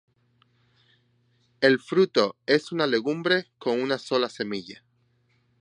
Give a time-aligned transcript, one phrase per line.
[1.59, 4.83] El fruto es una legumbre con una sola semilla.